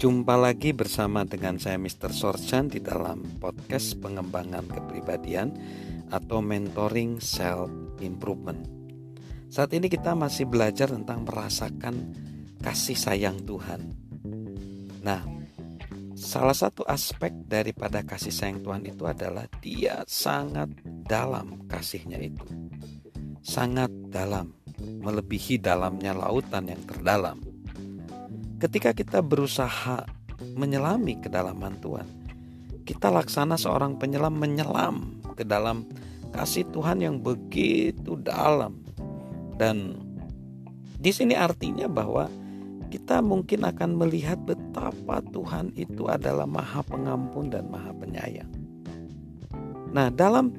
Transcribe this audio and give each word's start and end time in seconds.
Jumpa 0.00 0.32
lagi 0.32 0.72
bersama 0.72 1.28
dengan 1.28 1.60
saya 1.60 1.76
Mr. 1.76 2.08
Sorchan 2.08 2.72
di 2.72 2.80
dalam 2.80 3.20
podcast 3.36 4.00
pengembangan 4.00 4.64
kepribadian 4.64 5.52
atau 6.08 6.40
mentoring 6.40 7.20
self 7.20 7.68
improvement. 8.00 8.64
Saat 9.52 9.76
ini 9.76 9.92
kita 9.92 10.16
masih 10.16 10.48
belajar 10.48 10.88
tentang 10.88 11.28
merasakan 11.28 12.16
kasih 12.64 12.96
sayang 12.96 13.44
Tuhan. 13.44 13.92
Nah, 15.04 15.20
salah 16.16 16.56
satu 16.56 16.80
aspek 16.88 17.36
daripada 17.44 18.00
kasih 18.00 18.32
sayang 18.32 18.64
Tuhan 18.64 18.88
itu 18.88 19.04
adalah 19.04 19.44
dia 19.60 20.00
sangat 20.08 20.80
dalam 21.04 21.68
kasihnya 21.68 22.16
itu. 22.24 22.48
Sangat 23.44 23.92
dalam, 24.08 24.56
melebihi 24.80 25.60
dalamnya 25.60 26.16
lautan 26.16 26.72
yang 26.72 26.80
terdalam 26.88 27.49
Ketika 28.60 28.92
kita 28.92 29.24
berusaha 29.24 30.04
menyelami 30.52 31.16
kedalaman 31.16 31.80
Tuhan, 31.80 32.04
kita 32.84 33.08
laksana 33.08 33.56
seorang 33.56 33.96
penyelam 33.96 34.36
menyelam 34.36 35.16
ke 35.32 35.48
dalam 35.48 35.88
kasih 36.36 36.68
Tuhan 36.68 37.00
yang 37.00 37.16
begitu 37.24 38.20
dalam. 38.20 38.84
Dan 39.56 39.96
di 41.00 41.08
sini 41.08 41.32
artinya 41.32 41.88
bahwa 41.88 42.28
kita 42.92 43.24
mungkin 43.24 43.64
akan 43.64 43.96
melihat 43.96 44.36
betapa 44.44 45.24
Tuhan 45.32 45.72
itu 45.80 46.12
adalah 46.12 46.44
Maha 46.44 46.84
Pengampun 46.84 47.48
dan 47.48 47.64
Maha 47.72 47.96
Penyayang. 47.96 48.52
Nah, 49.96 50.12
dalam 50.12 50.52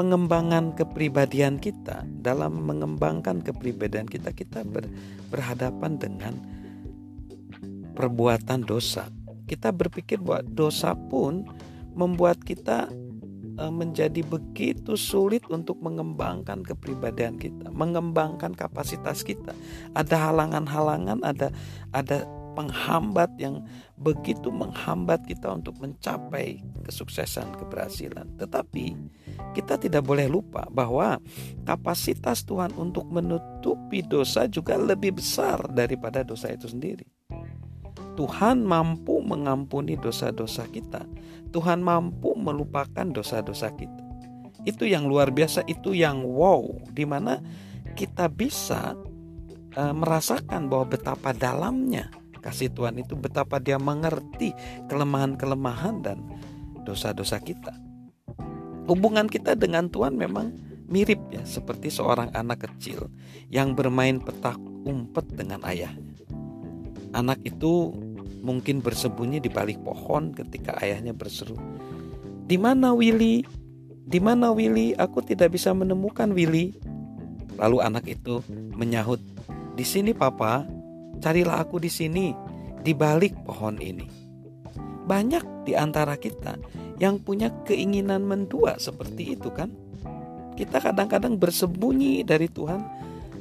pengembangan 0.00 0.72
kepribadian 0.72 1.60
kita, 1.60 2.08
dalam 2.24 2.64
mengembangkan 2.64 3.44
kepribadian 3.44 4.08
kita, 4.08 4.32
kita 4.32 4.64
ber, 4.64 4.88
berhadapan 5.28 6.00
dengan 6.00 6.59
perbuatan 8.00 8.64
dosa. 8.64 9.12
Kita 9.44 9.76
berpikir 9.76 10.24
bahwa 10.24 10.40
dosa 10.48 10.96
pun 10.96 11.44
membuat 11.92 12.40
kita 12.40 12.88
e, 13.60 13.64
menjadi 13.68 14.24
begitu 14.24 14.96
sulit 14.96 15.44
untuk 15.52 15.76
mengembangkan 15.84 16.64
kepribadian 16.64 17.36
kita, 17.36 17.68
mengembangkan 17.68 18.56
kapasitas 18.56 19.20
kita. 19.20 19.52
Ada 19.92 20.32
halangan-halangan, 20.32 21.20
ada 21.20 21.52
ada 21.92 22.24
penghambat 22.56 23.36
yang 23.36 23.60
begitu 24.00 24.48
menghambat 24.48 25.20
kita 25.28 25.52
untuk 25.52 25.76
mencapai 25.76 26.64
kesuksesan, 26.88 27.52
keberhasilan. 27.60 28.26
Tetapi 28.40 28.96
kita 29.52 29.76
tidak 29.76 30.08
boleh 30.08 30.24
lupa 30.24 30.64
bahwa 30.72 31.20
kapasitas 31.68 32.48
Tuhan 32.48 32.72
untuk 32.80 33.04
menutupi 33.12 34.00
dosa 34.00 34.48
juga 34.48 34.80
lebih 34.80 35.20
besar 35.20 35.68
daripada 35.68 36.24
dosa 36.24 36.48
itu 36.48 36.64
sendiri. 36.64 37.19
Tuhan 38.18 38.66
mampu 38.66 39.22
mengampuni 39.22 39.94
dosa-dosa 39.98 40.66
kita. 40.70 41.06
Tuhan 41.50 41.82
mampu 41.82 42.38
melupakan 42.38 43.06
dosa-dosa 43.10 43.74
kita. 43.74 44.04
Itu 44.62 44.86
yang 44.86 45.08
luar 45.08 45.32
biasa, 45.34 45.64
itu 45.66 45.96
yang 45.96 46.22
wow, 46.22 46.62
di 46.92 47.08
mana 47.08 47.40
kita 47.98 48.28
bisa 48.30 48.94
uh, 49.74 49.94
merasakan 49.96 50.68
bahwa 50.70 50.94
betapa 50.94 51.34
dalamnya 51.34 52.12
kasih 52.40 52.72
Tuhan 52.72 52.96
itu, 52.96 53.14
betapa 53.14 53.60
Dia 53.60 53.76
mengerti 53.76 54.56
kelemahan-kelemahan 54.88 56.00
dan 56.00 56.24
dosa-dosa 56.88 57.36
kita. 57.40 57.76
Hubungan 58.88 59.28
kita 59.28 59.54
dengan 59.54 59.92
Tuhan 59.92 60.16
memang 60.16 60.56
mirip 60.90 61.20
ya, 61.30 61.44
seperti 61.44 61.92
seorang 61.92 62.32
anak 62.34 62.66
kecil 62.66 63.12
yang 63.52 63.76
bermain 63.76 64.18
petak 64.18 64.56
umpet 64.88 65.28
dengan 65.36 65.62
ayahnya. 65.68 65.99
Anak 67.10 67.42
itu 67.42 67.90
mungkin 68.40 68.80
bersembunyi 68.80 69.42
di 69.42 69.50
balik 69.50 69.82
pohon 69.82 70.30
ketika 70.30 70.78
ayahnya 70.80 71.10
berseru, 71.10 71.58
"Di 72.46 72.56
mana 72.56 72.94
Willy? 72.94 73.42
Di 74.06 74.18
mana 74.22 74.54
Willy? 74.54 74.94
Aku 74.94 75.22
tidak 75.22 75.54
bisa 75.54 75.74
menemukan 75.74 76.30
Willy." 76.30 76.74
Lalu 77.58 77.78
anak 77.82 78.06
itu 78.06 78.40
menyahut, 78.50 79.20
"Di 79.74 79.84
sini, 79.84 80.14
Papa. 80.14 80.64
Carilah 81.20 81.60
aku 81.60 81.76
di 81.76 81.92
sini, 81.92 82.32
di 82.80 82.94
balik 82.96 83.36
pohon 83.44 83.76
ini." 83.82 84.06
Banyak 85.04 85.66
di 85.66 85.74
antara 85.74 86.14
kita 86.14 86.56
yang 87.02 87.18
punya 87.18 87.50
keinginan 87.66 88.22
mendua 88.24 88.78
seperti 88.78 89.34
itu 89.34 89.50
kan? 89.50 89.74
Kita 90.54 90.78
kadang-kadang 90.78 91.40
bersembunyi 91.40 92.22
dari 92.22 92.46
Tuhan, 92.46 92.80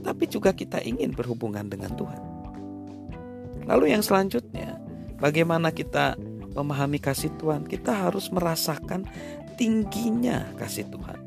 tapi 0.01 0.25
juga 0.25 0.55
kita 0.55 0.79
ingin 0.81 1.11
berhubungan 1.11 1.67
dengan 1.67 1.91
Tuhan. 1.93 2.28
Lalu 3.69 3.93
yang 3.93 4.01
selanjutnya, 4.01 4.79
Bagaimana 5.19 5.75
kita 5.75 6.15
memahami 6.55 6.97
kasih 6.97 7.27
Tuhan? 7.35 7.67
Kita 7.67 8.07
harus 8.07 8.31
merasakan 8.31 9.03
tingginya 9.59 10.47
kasih 10.55 10.87
Tuhan. 10.87 11.19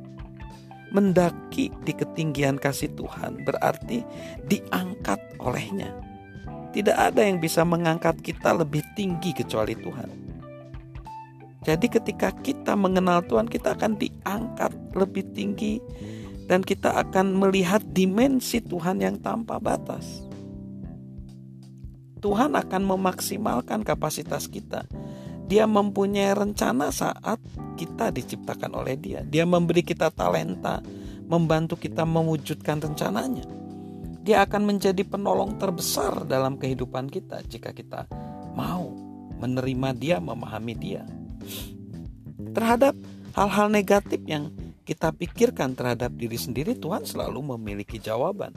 Mendaki 0.93 1.69
di 1.85 1.93
ketinggian 1.93 2.57
kasih 2.57 2.93
Tuhan 2.97 3.45
berarti 3.45 4.05
diangkat 4.49 5.21
olehnya. 5.41 5.93
Tidak 6.73 6.97
ada 6.97 7.21
yang 7.21 7.37
bisa 7.37 7.69
mengangkat 7.69 8.17
kita 8.25 8.57
lebih 8.57 8.81
tinggi 8.97 9.37
kecuali 9.37 9.77
Tuhan. 9.77 10.09
Jadi 11.63 11.87
ketika 11.93 12.33
kita 12.33 12.73
mengenal 12.73 13.21
Tuhan, 13.29 13.45
kita 13.45 13.77
akan 13.77 14.01
diangkat 14.01 14.73
lebih 14.97 15.25
tinggi 15.37 15.85
dan 16.49 16.65
kita 16.65 16.97
akan 16.97 17.37
melihat 17.37 17.85
dimensi 17.93 18.59
Tuhan 18.65 19.05
yang 19.05 19.21
tanpa 19.21 19.61
batas. 19.61 20.32
Tuhan 22.23 22.55
akan 22.55 22.83
memaksimalkan 22.87 23.83
kapasitas 23.83 24.47
kita. 24.47 24.87
Dia 25.51 25.67
mempunyai 25.67 26.31
rencana 26.39 26.95
saat 26.95 27.43
kita 27.75 28.15
diciptakan 28.15 28.79
oleh 28.79 28.95
Dia. 28.95 29.27
Dia 29.27 29.43
memberi 29.43 29.83
kita 29.83 30.15
talenta, 30.15 30.79
membantu 31.27 31.75
kita 31.75 32.07
mewujudkan 32.07 32.79
rencananya. 32.79 33.43
Dia 34.23 34.47
akan 34.47 34.71
menjadi 34.71 35.03
penolong 35.03 35.59
terbesar 35.59 36.23
dalam 36.31 36.63
kehidupan 36.63 37.11
kita 37.11 37.43
jika 37.43 37.75
kita 37.75 38.07
mau 38.55 38.95
menerima 39.43 39.91
Dia, 39.99 40.17
memahami 40.23 40.75
Dia. 40.79 41.03
Terhadap 42.55 42.95
hal-hal 43.35 43.67
negatif 43.67 44.23
yang 44.31 44.55
kita 44.87 45.11
pikirkan 45.11 45.75
terhadap 45.75 46.15
diri 46.15 46.39
sendiri, 46.39 46.79
Tuhan 46.79 47.03
selalu 47.03 47.59
memiliki 47.59 47.99
jawaban. 47.99 48.55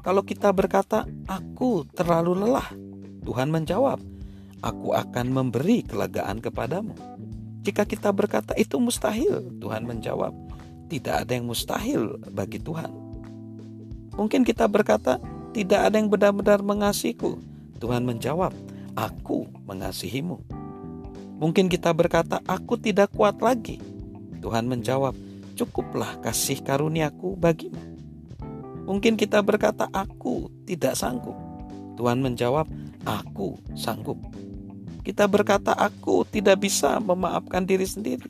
Kalau 0.00 0.24
kita 0.24 0.48
berkata, 0.48 1.04
"Aku 1.28 1.84
terlalu 1.92 2.46
lelah," 2.46 2.85
Tuhan 3.26 3.50
menjawab, 3.50 3.98
"Aku 4.62 4.94
akan 4.94 5.34
memberi 5.34 5.82
kelegaan 5.82 6.38
kepadamu." 6.38 6.94
Jika 7.66 7.82
kita 7.82 8.14
berkata 8.14 8.54
itu 8.54 8.78
mustahil, 8.78 9.50
Tuhan 9.58 9.82
menjawab, 9.82 10.30
"Tidak 10.86 11.26
ada 11.26 11.32
yang 11.34 11.50
mustahil 11.50 12.22
bagi 12.30 12.62
Tuhan." 12.62 12.94
Mungkin 14.14 14.46
kita 14.46 14.70
berkata, 14.70 15.18
"Tidak 15.50 15.90
ada 15.90 15.98
yang 15.98 16.06
benar-benar 16.06 16.62
mengasihiku." 16.62 17.42
Tuhan 17.82 18.06
menjawab, 18.06 18.54
"Aku 18.94 19.50
mengasihimu." 19.66 20.38
Mungkin 21.42 21.66
kita 21.66 21.90
berkata, 21.90 22.38
"Aku 22.46 22.78
tidak 22.78 23.12
kuat 23.12 23.42
lagi." 23.42 23.82
Tuhan 24.40 24.70
menjawab, 24.70 25.12
"Cukuplah 25.58 26.22
kasih 26.22 26.62
karuniaku 26.62 27.34
bagimu." 27.34 27.82
Mungkin 28.86 29.18
kita 29.18 29.42
berkata, 29.42 29.90
"Aku 29.90 30.48
tidak 30.64 30.94
sanggup." 30.94 31.34
Tuhan 31.98 32.22
menjawab, 32.22 32.70
aku 33.06 33.56
sanggup. 33.78 34.18
Kita 35.06 35.30
berkata, 35.30 35.70
"Aku 35.70 36.26
tidak 36.26 36.66
bisa 36.66 36.98
memaafkan 36.98 37.62
diri 37.62 37.86
sendiri." 37.86 38.26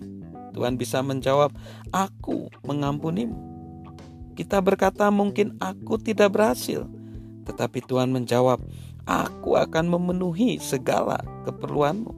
Tuhan 0.52 0.76
bisa 0.76 1.00
menjawab, 1.00 1.50
"Aku 1.88 2.52
mengampunimu." 2.68 3.56
Kita 4.36 4.60
berkata, 4.60 5.08
"Mungkin 5.08 5.56
aku 5.56 5.96
tidak 5.96 6.36
berhasil," 6.36 6.84
tetapi 7.48 7.80
Tuhan 7.80 8.12
menjawab, 8.12 8.60
"Aku 9.08 9.56
akan 9.56 9.88
memenuhi 9.88 10.60
segala 10.60 11.16
keperluanmu." 11.48 12.12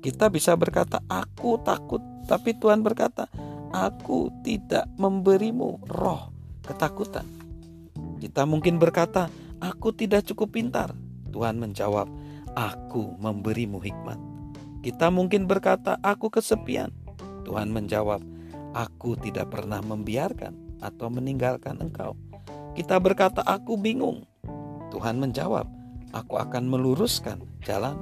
Kita 0.00 0.32
bisa 0.32 0.56
berkata, 0.56 1.04
"Aku 1.12 1.60
takut," 1.60 2.00
tapi 2.24 2.56
Tuhan 2.56 2.80
berkata, 2.80 3.28
"Aku 3.68 4.32
tidak 4.40 4.88
memberimu 4.96 5.84
roh 5.84 6.32
ketakutan." 6.64 7.28
Kita 8.16 8.48
mungkin 8.48 8.80
berkata, 8.80 9.28
"Aku 9.60 9.92
tidak 9.92 10.24
cukup 10.24 10.56
pintar," 10.56 10.96
Tuhan 11.30 11.58
menjawab, 11.58 12.06
"Aku 12.54 13.16
memberimu 13.18 13.78
hikmat." 13.80 14.18
Kita 14.80 15.08
mungkin 15.12 15.46
berkata, 15.46 15.96
"Aku 16.00 16.28
kesepian." 16.30 16.92
Tuhan 17.46 17.72
menjawab, 17.74 18.22
"Aku 18.76 19.18
tidak 19.18 19.50
pernah 19.50 19.82
membiarkan 19.82 20.80
atau 20.80 21.08
meninggalkan 21.10 21.80
engkau." 21.82 22.14
Kita 22.78 23.02
berkata, 23.02 23.42
"Aku 23.42 23.74
bingung." 23.74 24.24
Tuhan 24.94 25.18
menjawab, 25.18 25.66
"Aku 26.14 26.38
akan 26.38 26.70
meluruskan 26.70 27.42
jalan." 27.66 27.98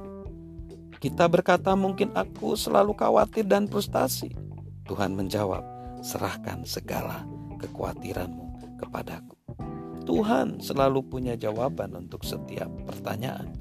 Kita 0.99 1.31
berkata, 1.31 1.79
"Mungkin 1.79 2.19
aku 2.19 2.59
selalu 2.59 2.99
khawatir 2.99 3.47
dan 3.47 3.71
frustasi." 3.71 4.35
Tuhan 4.89 5.15
menjawab, 5.15 5.63
"Serahkan 6.03 6.67
segala 6.67 7.23
kekhawatiranmu 7.63 8.79
kepadaku." 8.83 9.38
Tuhan 10.09 10.65
selalu 10.65 11.05
punya 11.05 11.37
jawaban 11.37 11.93
untuk 11.93 12.25
setiap 12.25 12.73
pertanyaan. 12.89 13.53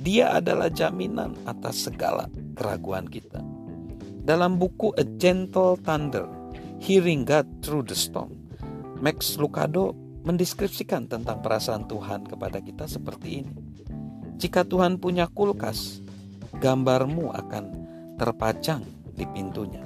Dia 0.00 0.40
adalah 0.40 0.72
jaminan 0.72 1.36
atas 1.44 1.84
segala 1.84 2.32
keraguan 2.56 3.04
kita. 3.04 3.44
Dalam 4.24 4.56
buku 4.56 4.96
A 4.96 5.04
Gentle 5.20 5.76
Thunder, 5.84 6.24
Hearing 6.80 7.28
God 7.28 7.44
Through 7.60 7.92
the 7.92 7.98
Storm, 7.98 8.32
Max 9.04 9.36
Lucado 9.36 9.92
mendeskripsikan 10.24 11.12
tentang 11.12 11.44
perasaan 11.44 11.84
Tuhan 11.84 12.24
kepada 12.24 12.64
kita 12.64 12.88
seperti 12.88 13.44
ini. 13.44 13.54
Jika 14.40 14.64
Tuhan 14.64 14.96
punya 14.96 15.28
kulkas, 15.28 16.00
gambarmu 16.56 17.36
akan 17.36 17.64
terpajang 18.16 18.80
di 19.12 19.28
pintunya. 19.28 19.84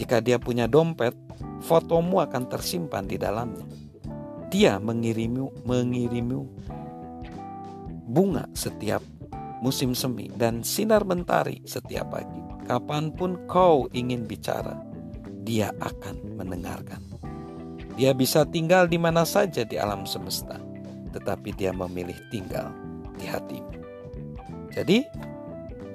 Jika 0.00 0.24
dia 0.24 0.40
punya 0.40 0.64
dompet, 0.64 1.12
fotomu 1.60 2.24
akan 2.24 2.48
tersimpan 2.48 3.04
di 3.04 3.20
dalamnya. 3.20 3.81
Dia 4.52 4.76
mengirimu 4.76 5.64
mengirimu 5.64 6.44
bunga 8.04 8.44
setiap 8.52 9.00
musim 9.64 9.96
semi 9.96 10.28
dan 10.36 10.60
sinar 10.60 11.08
mentari 11.08 11.64
setiap 11.64 12.12
pagi. 12.12 12.36
Kapan 12.68 13.16
pun 13.16 13.40
kau 13.48 13.88
ingin 13.96 14.28
bicara, 14.28 14.76
dia 15.40 15.72
akan 15.80 16.36
mendengarkan. 16.36 17.00
Dia 17.96 18.12
bisa 18.12 18.44
tinggal 18.44 18.92
di 18.92 19.00
mana 19.00 19.24
saja 19.24 19.64
di 19.64 19.80
alam 19.80 20.04
semesta, 20.04 20.60
tetapi 21.16 21.56
dia 21.56 21.72
memilih 21.72 22.20
tinggal 22.28 22.68
di 23.16 23.24
hatimu. 23.24 23.72
Jadi, 24.76 25.00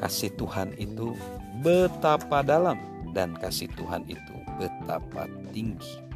kasih 0.02 0.34
Tuhan 0.34 0.74
itu 0.82 1.14
betapa 1.62 2.42
dalam 2.42 2.82
dan 3.14 3.38
kasih 3.38 3.70
Tuhan 3.78 4.02
itu 4.10 4.34
betapa 4.58 5.30
tinggi 5.54 6.07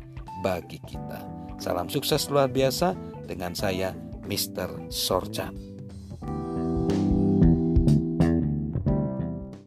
bagi 0.41 0.81
kita. 0.83 1.23
Salam 1.61 1.87
sukses 1.87 2.25
luar 2.27 2.49
biasa 2.49 2.97
dengan 3.29 3.53
saya, 3.53 3.93
Mr. 4.25 4.89
Sorjan. 4.89 5.70